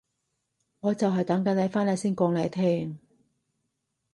[0.79, 2.97] 我就係等緊你返嚟先講你聽